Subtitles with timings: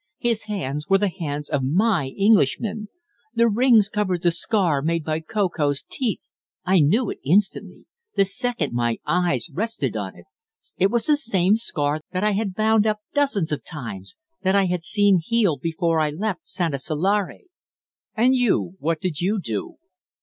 [0.17, 2.89] His hands were the hands of my Englishman!
[3.35, 6.31] The rings covered the scar made by Ko Ko's teeth.
[6.65, 7.85] I knew it instantly
[8.15, 10.25] the second my eyes rested on it.
[10.75, 14.65] It was the same scar that I had bound up dozens of times that I
[14.65, 17.41] had seen healed before I left Santasalare."
[18.15, 18.73] "And you?
[18.79, 19.75] What did you do?"